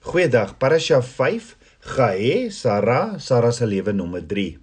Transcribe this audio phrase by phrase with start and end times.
[0.00, 4.54] Goeiedag, Parasha 5, Gae, Sara, Sara se lewe nommer 3.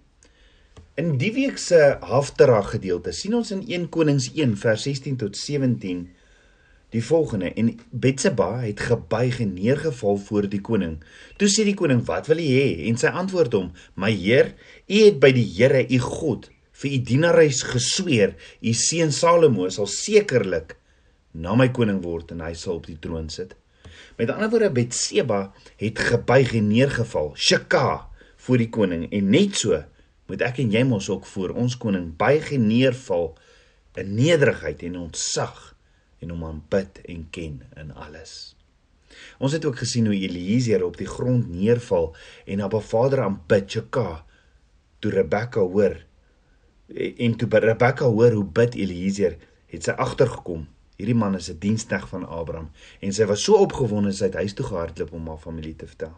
[0.97, 5.37] In die week se Haftara gedeelte sien ons in 1 Konings 1 vers 16 tot
[5.37, 5.99] 17
[6.95, 10.97] die volgende en Betseba het gebuig en neergeval voor die koning.
[11.37, 14.55] Toe sê die koning: "Wat wil u hê?" En sy antwoord hom: "My heer,
[14.89, 16.49] u het by die Here, u God,
[16.81, 20.79] vir u dienares gesweer, u seun Salomo sal sekerlik
[21.33, 23.53] na my koning word en hy sal op die troon sit."
[24.17, 29.07] Met ander woorde Betseba het gebuig en neergeval, shaka voor die koning.
[29.11, 29.77] En net so
[30.27, 33.31] moet ek en jy mos ook voor ons koning buig en neerval
[33.97, 35.73] in nederigheid en ontzag
[36.21, 38.53] en hom aanbid en ken in alles.
[39.41, 42.11] Ons het ook gesien hoe Eliezer op die grond neerval
[42.45, 44.23] en Abba Vader aanbid, shaka
[44.99, 45.95] toe Rebekka hoor
[46.93, 49.37] en toe Rebekka hoor hoe bid Eliezer
[49.71, 52.69] het sy agtergekom Hierdie man is 'n diensknegt van Abraham
[52.99, 56.15] en sy was so opgewonde sy het huis toe gehardloop om haar familie te vertel.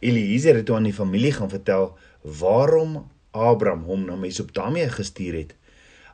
[0.00, 5.54] Eliezer het toe aan die familie gaan vertel waarom Abraham hom na Mesopotamië gestuur het.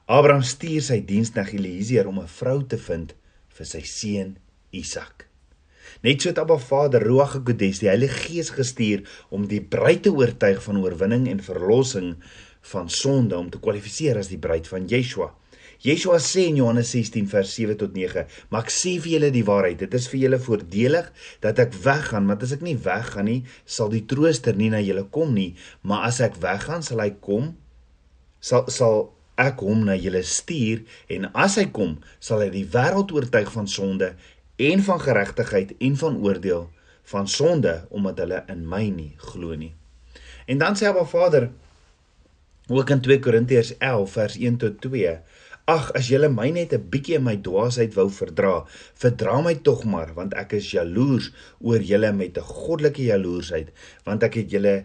[0.06, 3.14] Abraham stuur sy diensknegt Eliezer om 'n vrou te vind
[3.48, 4.36] vir sy seun
[4.70, 5.27] Isak.
[6.02, 10.12] Net so het Abba Vader Ruach HaKodes die Heilige Gees gestuur om die bruid te
[10.12, 12.16] oortuig van oorwinning en verlossing
[12.61, 15.30] van sonde om te kwalifiseer as die bruid van Yeshua.
[15.84, 19.44] Yeshua sê in Johannes 16 vers 7 tot 9: "Maar ek sê vir julle die
[19.44, 21.10] waarheid, dit is vir julle voordelig
[21.41, 25.05] dat ek weggaan, want as ek nie weggaan nie, sal die Trooster nie na julle
[25.05, 27.56] kom nie, maar as ek weggaan, sal hy kom,
[28.41, 30.80] sal sal ek hom na julle stuur
[31.12, 34.14] en as hy kom, sal hy die wêreld oortuig van sonde
[34.56, 36.70] en van geregtigheid en van oordeel,
[37.05, 39.74] van sonde omdat hulle in my nie glo nie."
[40.46, 41.50] En dan sê Abba Vader
[42.68, 45.18] ook in 2 Korintiërs 11 vers 1 tot 2
[45.67, 49.84] Ag, as julle my net 'n bietjie in my dwaasheid wou verdra, verdra my tog
[49.84, 53.73] maar, want ek is jaloers oor julle met 'n goddelike jaloersheid,
[54.05, 54.84] want ek het julle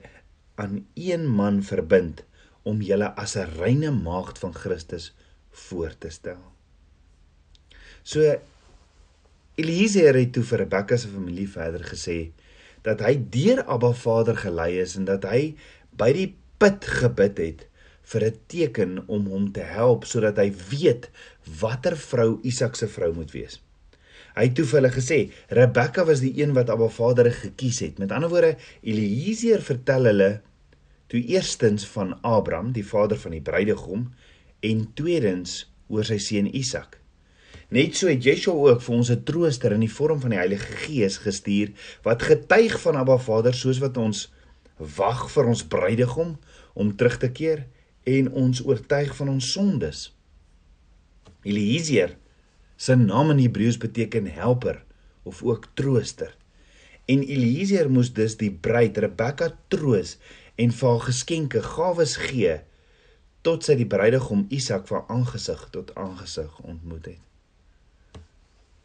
[0.55, 2.23] aan een man verbind
[2.63, 5.13] om julle as 'n reine maagd van Christus
[5.51, 6.41] voor te stel.
[8.03, 8.39] So
[9.55, 12.31] Eliezer het toe vir Rebekka se familie verder gesê
[12.81, 15.55] dat hy deur Abba Vader gelei is en dat hy
[15.91, 17.67] by die put gebid het
[18.11, 21.09] vir 'n teken om hom te help sodat hy weet
[21.61, 23.61] watter vrou Isak se vrou moet wees.
[24.35, 27.99] Hy het toe vir hulle gesê, Rebekka was die een wat Abba Vader gekies het.
[27.99, 30.41] Met ander woorde, Eliezer vertel hulle
[31.11, 34.05] toe eerstens van Abraham, die vader van die bruidegom,
[34.63, 37.01] en tweedens oor sy seun Isak.
[37.71, 40.71] Net so het Yeshua ook vir ons 'n trooster in die vorm van die Heilige
[40.85, 41.71] Gees gestuur
[42.03, 44.31] wat getuig van Abba Vader soos wat ons
[44.77, 46.37] wag vir ons bruidegom
[46.73, 47.65] om terug te keer
[48.03, 50.09] en ons oortuig van ons sondes.
[51.43, 52.17] Eliezer
[52.75, 54.83] se naam in Hebreëus beteken helper
[55.23, 56.35] of ook trooster.
[57.05, 60.17] En Eliezer moes dus die bruid Rebekka troos
[60.55, 62.59] en vir haar geskenke gawes gee
[63.45, 67.30] tot sy die bruidegom Isak van aangesig tot aangesig ontmoet het.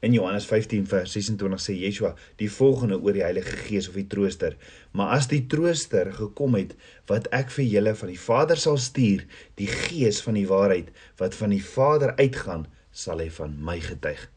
[0.01, 4.05] In Johannes 15 vers 26 sê Yeshua die volgende oor die Heilige Gees of die
[4.13, 4.57] Trooster:
[4.93, 6.75] "Maar as die Trooster gekom het
[7.09, 9.25] wat ek vir julle van die Vader sal stuur,
[9.57, 14.29] die Gees van die waarheid wat van die Vader uitgaan, sal hy van my getuig."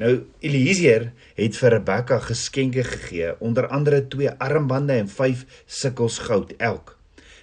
[0.00, 6.56] Nou Eliezer het vir Rebekka geskenke gegee, onder andere twee armbande en 5 sikkels goud
[6.56, 6.96] elk.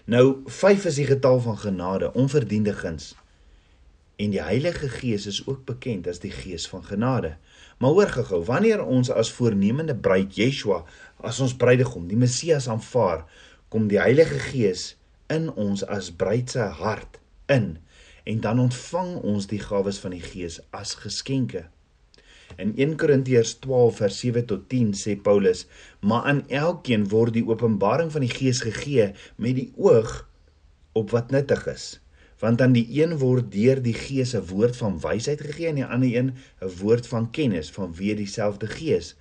[0.05, 3.13] Nou 5 is die getal van genade, onverdiende guns.
[4.17, 7.35] En die Heilige Gees is ook bekend as die Gees van genade.
[7.78, 10.83] Maar hoor gou, wanneer ons as voornemende bruid Yeshua
[11.22, 13.28] as ons bruidegom, die Messias aanvaar,
[13.69, 14.95] kom die Heilige Gees
[15.29, 17.19] in ons as bruid se hart
[17.51, 17.75] in
[18.28, 21.67] en dan ontvang ons die gawes van die Gees as geskenke.
[22.57, 25.67] In 1 Korintiërs 12 vers 7 tot 10 sê Paulus:
[25.99, 30.28] "Maar aan elkeen word die openbaring van die Gees gegee met die oog
[30.91, 31.99] op wat nuttig is."
[32.39, 35.85] Want aan die een word deur die Gees 'n woord van wysheid gegee en die
[35.85, 39.15] ander een 'n woord van kennis van weer dieselfde Gees.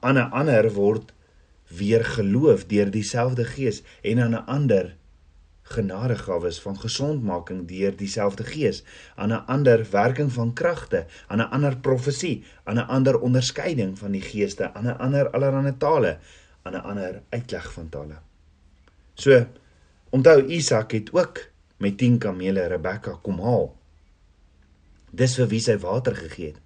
[0.00, 1.12] Aan 'n ander word
[1.68, 4.96] weer geloof deur dieselfde Gees en aan 'n ander
[5.62, 8.82] genadegawes van gesondmaking deur dieselfde Gees,
[9.14, 14.10] aan 'n ander werking van kragte, aan 'n ander profesie, aan 'n ander onderskeiding van
[14.10, 16.18] die geeste, aan 'n ander allerlei tale,
[16.62, 18.18] aan 'n ander uitleg van tale.
[19.14, 19.46] So
[20.10, 21.38] onthou Isak het ook
[21.82, 23.70] met 10 kamele Rebekka kom haal.
[25.16, 26.62] Dis vir wie sy water gegee het.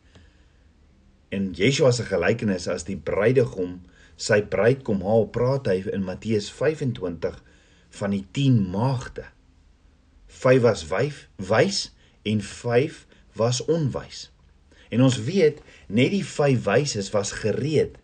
[1.31, 3.79] In Yeshua se gelykenis as die bruidegom
[4.21, 7.39] sy bruid kom haal, praat hy in Matteus 25
[8.01, 9.25] van die 10 maagde.
[10.31, 11.89] 5 was wyf, wys
[12.29, 13.07] en 5
[13.39, 14.29] was onwys.
[14.91, 17.99] En ons weet net die 5 wyses was gereed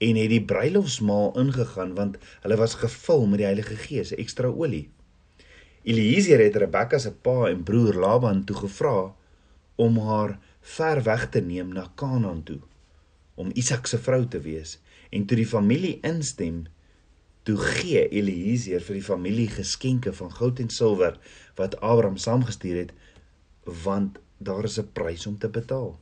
[0.00, 4.88] en het die bruilofsmaal ingegaan want hulle was gevul met die Heilige Gees, ekstra olie.
[5.82, 9.14] Eliezer het Rebekka se pa en broer Laban toe gevra
[9.80, 12.60] om haar ver weg te neem na Kanaan toe
[13.34, 14.76] om Isak se vrou te wees
[15.10, 16.66] en toe die familie instem
[17.48, 21.16] toe gee Eliezer vir die familie geskenke van goud en silwer
[21.56, 22.92] wat Abraham saamgestuur het
[23.84, 25.98] want daar is 'n prys om te betaal.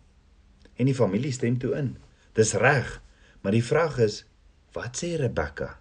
[0.77, 1.97] En die familie stem toe in.
[2.33, 3.03] Dis reg,
[3.41, 4.25] maar die vraag is
[4.73, 5.81] wat sê Rebekka?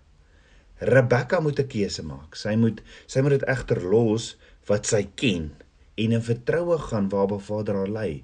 [0.80, 2.36] Rebekka moet 'n keuse maak.
[2.36, 4.38] Sy moet sy moet dit egter los
[4.68, 5.52] wat sy ken
[5.96, 8.24] en in vertroue gaan waar Ba Vader haar lei.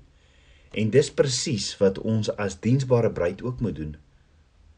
[0.71, 3.95] En dis presies wat ons as diensbare bruid ook moet doen.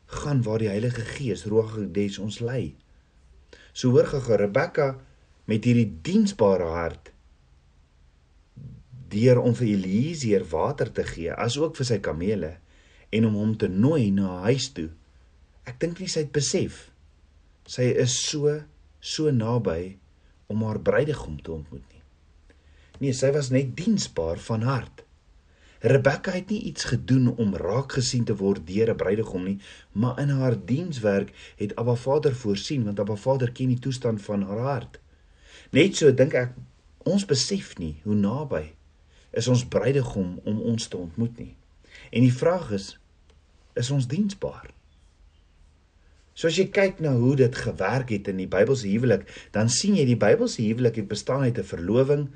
[0.05, 1.77] Gaan waar die Heilige Gees Ruach
[2.19, 2.75] ons lei.
[3.73, 4.99] So hoor gege Rebekka
[5.45, 7.11] met hierdie diensbare hart
[9.09, 12.57] deur om vir Eliezer water te gee, asook vir sy kamele
[13.09, 14.89] en om hom te nooi na huis toe.
[15.63, 16.94] Ek dink nie sy het besef
[17.65, 18.61] sy is so
[19.01, 19.97] so naby
[20.47, 22.03] om haar bruidegom te ontmoet nie.
[23.01, 25.03] Nee, sy was net diensbaar van hart.
[25.85, 29.59] Rebekka het nie iets gedoen om raak gesien te word deur 'n bruidegom nie,
[29.91, 34.41] maar in haar dienswerk het Abba Vader voorsien want Abba Vader ken die toestand van
[34.41, 34.99] haar hart.
[35.71, 36.53] Net so dink ek
[37.03, 38.73] ons besef nie hoe naby
[39.31, 41.55] is ons bruidegom om ons te ontmoet nie.
[42.11, 42.97] En die vraag is
[43.73, 44.71] is ons diensbaar?
[46.35, 49.23] So as jy kyk na hoe dit gewerk het in die Bybelse huwelik,
[49.55, 52.27] dan sien jy die Bybelse huwelik het bestaan uit 'n verloving,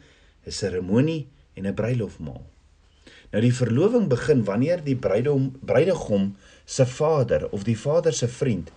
[0.48, 2.46] 'n seremonie en 'n bruilofmaal.
[3.31, 6.36] Nou die verloving begin wanneer die bruidegom bruidegom
[6.66, 8.72] se vader of die vader se vriend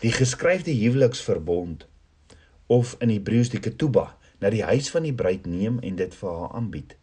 [0.00, 1.86] die geskryfde huweliksverbond
[2.66, 6.30] of in Hebreëus die ketubah na die huis van die bruid neem en dit vir
[6.30, 6.94] haar aanbied.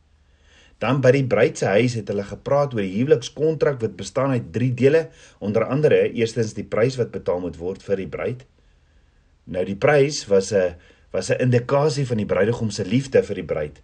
[0.83, 4.51] Dan by die bruid se huis het hulle gepraat oor die huwelikskontrak wat bestaan uit
[4.53, 5.07] 3 dele,
[5.39, 8.43] onder andere eerstens die prys wat betaal moet word vir die bruid.
[9.45, 10.75] Nou die prys was 'n
[11.11, 13.81] was 'n indikasie van die bruidegom se liefde vir die bruid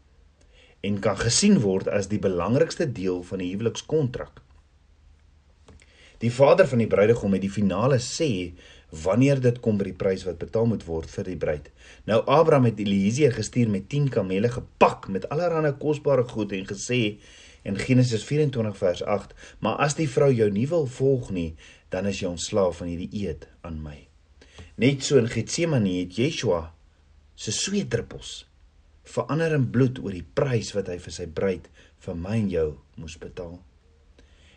[0.82, 4.42] en kan gesien word as die belangrikste deel van die huwelikskontrak.
[6.22, 8.54] Die vader van die bruidegom het die finale sê
[8.92, 11.70] wanneer dit kom by die prys wat betaal moet word vir die bruid.
[12.10, 17.02] Nou Abraham het Eliezer gestuur met 10 kamele gepak met allerlei kosbare goed en gesê
[17.64, 21.56] in Genesis 24 vers 8: "Maar as die vrou jou nie wil volg nie,
[21.90, 24.08] dan is jy ontslaaf van hierdie eed aan my."
[24.76, 26.74] Net so in Getsemane het Yeshua
[27.36, 28.46] se sweetdruppels
[29.04, 31.68] verander in bloed oor die prys wat hy vir sy bruid,
[32.00, 33.60] vir my en jou moes betaal.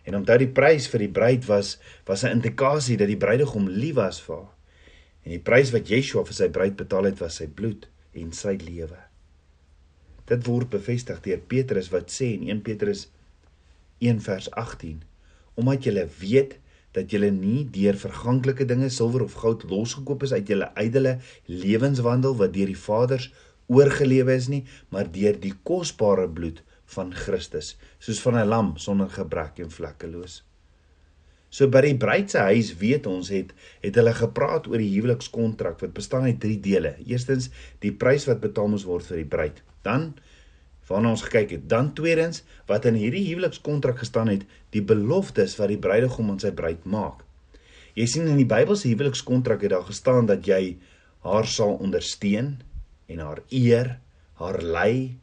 [0.04, 3.94] En omdat die prys vir die bruid was, was 'n indikasie dat die bruidegom lief
[3.94, 4.52] was vir haar.
[5.24, 8.56] En die prys wat Yeshua vir sy bruid betaal het, was sy bloed en sy
[8.60, 8.98] lewe.
[10.28, 13.08] Dit word bevestig deur Petrus wat sê in 1 Petrus
[13.98, 15.02] 1 vers 18:
[15.54, 16.58] Omdat julle weet
[16.92, 22.36] dat julle nie deur verganklike dinge, silwer of goud losgekoop is uit julle ydelle lewenswandel
[22.36, 23.32] wat deur die Vaders
[23.66, 29.10] oorgelewe is nie, maar deur die kosbare bloed van Christus, soos van 'n lam sonder
[29.10, 30.42] gebrek en vlekkeloos.
[31.54, 33.52] So by die bruid se huis weet ons het
[33.82, 36.96] het hulle gepraat oor die huwelikskontrak wat bestaan uit 3 dele.
[37.06, 39.62] Eerstens die prys wat betaal moes word vir die bruid.
[39.86, 40.14] Dan
[40.88, 44.42] waarna ons gekyk het, dan tweedens wat in hierdie huwelikskontrak gestaan het,
[44.74, 47.22] die beloftes wat die bruidegom aan sy bruid maak.
[47.94, 50.76] Jy sien in die Bybelse huwelikskontrak het daar gestaan dat jy
[51.24, 52.56] haar sal ondersteun
[53.06, 53.94] en haar eer,
[54.42, 55.14] haar lei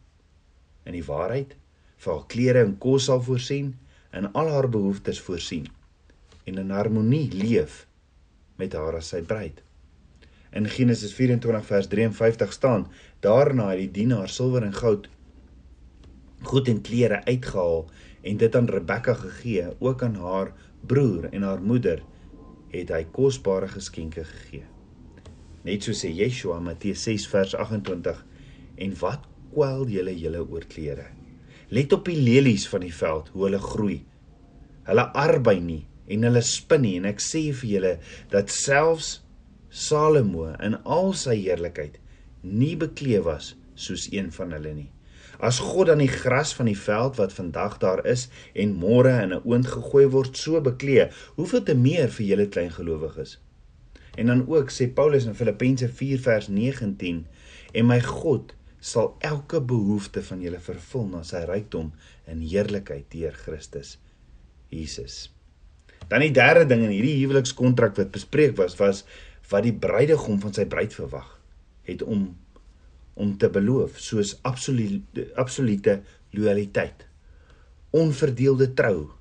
[0.85, 1.55] in die waarheid
[2.01, 3.75] vir haar klere en kos sal voorsien
[4.11, 5.67] en al haar behoeftes voorsien
[6.49, 7.85] en in harmonie leef
[8.57, 9.61] met haar as sy bruid.
[10.51, 12.87] In Genesis 24 vers 53 staan:
[13.23, 15.07] Daarna het die dienaar silwer en goud
[16.41, 17.85] goed en klere uitgehaal
[18.21, 20.53] en dit aan Rebekka gegee, ook aan haar
[20.85, 22.01] broer en haar moeder
[22.73, 24.65] het hy kosbare geskenke gegee.
[25.61, 28.23] Net so sê Yeshua in Matteus 6 vers 28
[28.81, 31.07] en wat kwel julle julle oor klere.
[31.71, 34.01] Let op die lelies van die veld, hoe hulle groei.
[34.87, 37.91] Hulle arbei nie en hulle spin nie en ek sê vir julle
[38.33, 39.19] dat selfs
[39.71, 41.95] Salomo in al sy heerlikheid
[42.43, 44.89] nie bekleed was soos een van hulle nie.
[45.41, 49.33] As God dan die gras van die veld wat vandag daar is en môre in
[49.33, 53.39] 'n oond gegooi word so bekleed, hoeveel te meer vir julle klein gelowiges.
[54.17, 57.25] En dan ook sê Paulus in Filippense 4 vers 19
[57.73, 61.91] en my God sal elke behoefte van julle vervul na sy rykdom
[62.31, 63.97] in heerlikheid deur Christus
[64.73, 65.29] Jesus.
[66.09, 69.03] Dan die derde ding in hierdie huwelikskontrak wat bespreek was was
[69.51, 71.29] wat die bruidegom van sy bruid verwag
[71.87, 72.31] het om
[73.21, 75.97] om te beloof soos absolute absolute
[76.33, 77.03] loyaliteit
[77.91, 79.11] onverdeelde trou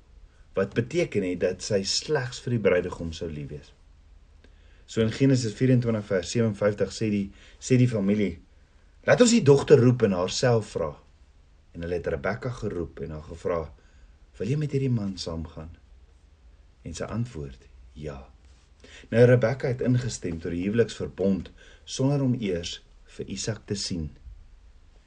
[0.55, 3.69] wat beteken het dat sy slegs vir die bruidegom sou lief wees.
[4.87, 7.25] So in Genesis 24 vers 57 sê die
[7.59, 8.39] sê die familie:
[9.01, 10.91] "Laat ons die dogter roep en haarself vra."
[11.73, 13.73] En hulle het Rebekka geroep en haar gevra:
[14.37, 15.71] "Wil jy met hierdie man saamgaan?"
[16.81, 18.29] En sy antwoord: "Ja."
[19.09, 21.51] Nou Rebekka het ingestem tot die huweliksverbond
[21.83, 22.83] sonder om eers
[23.15, 24.11] vir Isak te sien.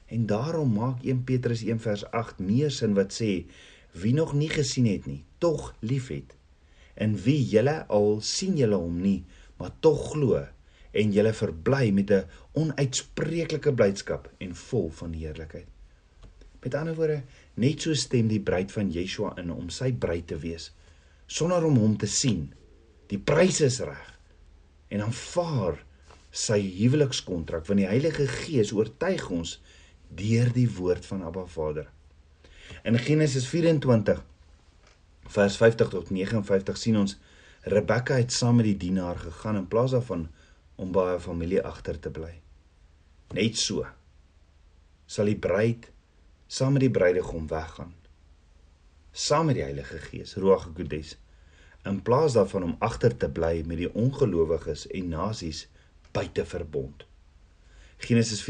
[0.06, 3.44] En daarom maak 1 Petrus 1 vers 8 meer sin wat sê
[3.92, 6.34] wie nog nie gesien het nie, tog liefhet.
[6.94, 9.24] En wie julle al sien julle hom nie,
[9.56, 10.42] maar tog glo
[10.94, 15.66] en julle verbly met 'n onuitspreeklike blydskap en vol van heerlikheid.
[16.62, 17.22] Met ander woorde,
[17.54, 20.72] net so stem die bruid van Yeshua in om sy bruid te wees
[21.26, 22.52] sonder om hom te sien.
[23.10, 24.12] Die prys is reg.
[24.88, 25.80] En aanvaar
[26.34, 29.58] sy huwelikskontrak want die Heilige Gees oortuig ons
[30.14, 31.88] deur die woord van Abba Vader.
[32.84, 34.22] In Genesis 24
[35.34, 37.16] vers 50 tot 59 sien ons
[37.64, 40.26] Rebekka het saam met die dienaar gegaan in plaas daarvan
[40.76, 42.32] om by haar familie agter te bly.
[43.34, 43.86] Net so
[45.06, 45.90] sal die bruid
[46.46, 47.92] saam met die bruidegom weggaan.
[49.12, 51.16] Saam met die Heilige Gees, Ruach HaKodes,
[51.84, 55.66] in plaas daarvan om agter te bly met die ongelowiges en nasies
[56.14, 57.04] buite verbond.
[57.98, 58.42] Genesis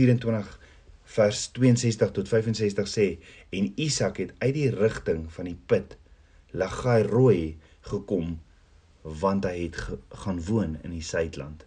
[1.04, 3.06] vers 62 tot 65 sê
[3.52, 5.96] en Isak het uit die rigting van die put
[6.56, 7.58] Lagai Rooi
[7.90, 8.38] gekom
[9.02, 11.66] want hy het ge gaan woon in die suidland.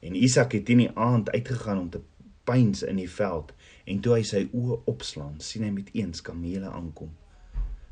[0.00, 2.00] En Isak het in die aand uitgegaan om te
[2.44, 3.52] pyns in die veld
[3.84, 7.12] en toe hy sy oë opslaan, sien hy met eens kamele aankom.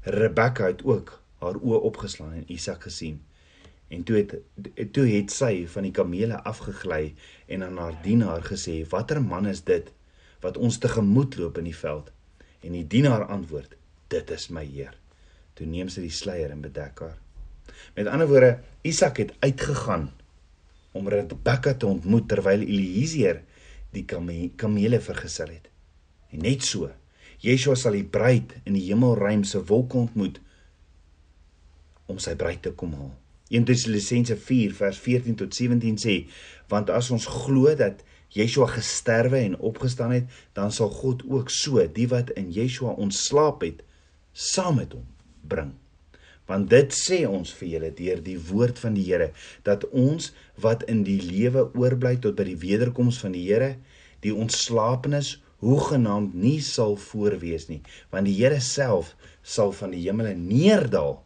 [0.04, 3.22] Rebekka het ook haar oë opgeslaan en Isak gesien.
[3.88, 4.34] En toe het
[4.92, 7.14] toe het sy van die kamele afgegly
[7.46, 9.92] en aan haar dienaar gesê: "Watter man is dit?"
[10.44, 12.10] wat ons tegemoet loop in die veld.
[12.60, 13.76] En die dienaar antwoord:
[14.12, 14.92] Dit is my Heer.
[15.56, 17.16] Toe neem sy die sluier en bedek haar.
[17.96, 20.10] Met ander woorde, Isak het uitgegaan
[20.94, 23.42] om Rebekka te ontmoet terwyl Eliezer
[23.94, 25.68] die kamele vergesel het.
[26.34, 26.90] En net so,
[27.44, 30.40] Yeshua sal die bruid in die hemelruim se wolke ontmoet
[32.10, 33.12] om sy bruid te kom haal.
[33.52, 36.16] 1 Tessalonisense 4 vers 14 tot 17 sê,
[36.72, 38.02] want as ons glo dat
[38.34, 43.62] Yeshua gesterwe en opgestaan het, dan sal God ook so die wat in Yeshua ontslaap
[43.66, 43.84] het,
[44.32, 45.06] saam met hom
[45.46, 45.74] bring.
[46.46, 49.30] Want dit sê ons vir julle deur die woord van die Here
[49.64, 53.76] dat ons wat in die lewe oorbly tot by die wederkoms van die Here,
[54.20, 57.80] die ontslaapenis hoegenaamd nie sal voorwees nie,
[58.12, 61.22] want die Here self sal van die hemele neerdal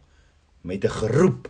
[0.63, 1.49] met 'n geroep,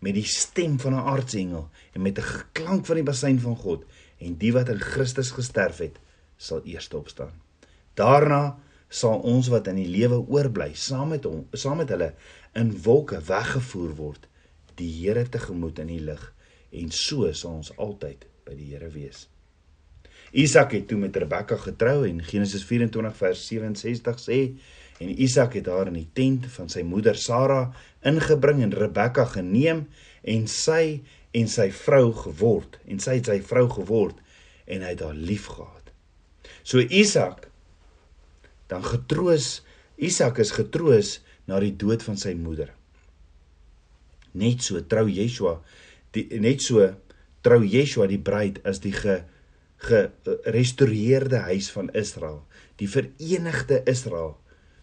[0.00, 3.84] met die stem van 'n aartsengel en met 'n geklank van die basuin van God
[4.18, 5.98] en die wat in Christus gesterf het,
[6.36, 7.32] sal eers opstaan.
[7.94, 8.56] Daarna
[8.90, 12.10] sal ons wat in die lewe oorbly, saam met hom, saam met hulle
[12.58, 14.26] in wolke weggevoer word,
[14.80, 16.22] die Here tegemoet in die lig
[16.74, 19.28] en so sal ons altyd by die Here wees.
[20.30, 24.38] Isak het toe met Rebekka getrou en Genesis 24 vers 67 sê
[25.02, 27.70] en Isak het haar in die tent van sy moeder Sara
[28.06, 29.86] ingebring en Rebekka geneem
[30.22, 31.00] en sy
[31.34, 34.18] en sy vrou geword en sy het sy vrou geword
[34.70, 35.90] en hy het haar liefgehad.
[36.62, 37.49] So Isak
[38.70, 39.60] dan getroos
[40.00, 42.70] Isak is getroos na die dood van sy moeder.
[44.32, 45.58] Net so trou Yeshua
[46.14, 46.86] die net so
[47.44, 49.22] trou Yeshua die bruid as die ge
[49.80, 52.42] gerestoreerde huis van Israel,
[52.76, 54.34] die verenigde Israel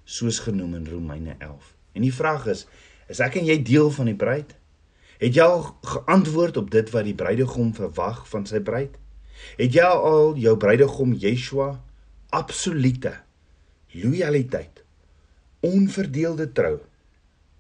[0.10, 1.68] soos genoem in Romeine 11.
[1.94, 2.64] En die vraag is,
[3.06, 4.56] is ek en jy deel van die bruid?
[5.22, 8.98] Het jy al geantwoord op dit wat die bruidegom verwag van sy bruid?
[9.62, 11.76] Het jy al jou bruidegom Yeshua
[12.34, 13.14] absolute
[13.96, 14.84] loyaliteit,
[15.66, 16.78] onverdeelde trou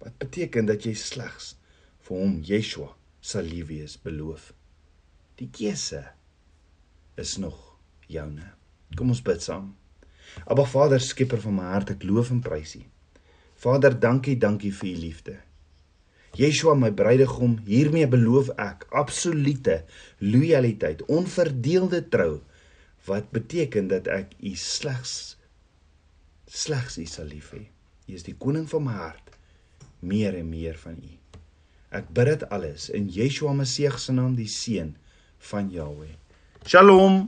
[0.03, 1.55] wat beteken dat jy slegs
[2.07, 2.91] vir hom Yeshua
[3.21, 4.51] sal lief wees beloof?
[5.37, 6.03] Die keuse
[7.17, 7.57] is nog
[8.07, 8.53] joune.
[8.95, 9.73] Kom ons bid saam.
[10.45, 12.83] Aba Vader, skieper van my hart, ek loof en prys U.
[13.57, 15.35] Vader, dankie, dankie vir U liefde.
[16.37, 19.79] Yeshua my bruidegom, hiermee beloof ek absolute
[20.21, 22.43] lojaliteit, onverdeelde trou
[23.07, 25.36] wat beteken dat ek u slegs
[26.47, 27.67] slegs u sal lief hê.
[28.07, 29.33] U is die koning van my hart,
[29.99, 31.13] meer en meer van u.
[31.95, 34.95] Ek bid dit alles in Yeshua Messie se naam, die seun
[35.51, 36.15] van Jahweh.
[36.65, 37.27] Shalom.